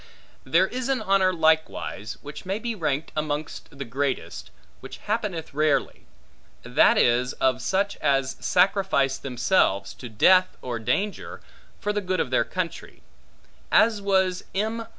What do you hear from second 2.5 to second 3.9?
be ranked amongst the